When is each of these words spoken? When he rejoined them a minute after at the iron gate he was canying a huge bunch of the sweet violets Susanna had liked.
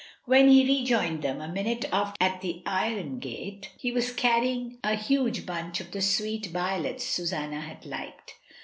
When 0.25 0.49
he 0.49 0.65
rejoined 0.79 1.21
them 1.21 1.41
a 1.41 1.47
minute 1.53 1.85
after 1.93 2.17
at 2.19 2.41
the 2.41 2.63
iron 2.65 3.19
gate 3.19 3.69
he 3.77 3.91
was 3.91 4.11
canying 4.11 4.79
a 4.83 4.95
huge 4.95 5.45
bunch 5.45 5.79
of 5.79 5.91
the 5.91 6.01
sweet 6.01 6.47
violets 6.47 7.03
Susanna 7.05 7.61
had 7.61 7.85
liked. 7.85 8.33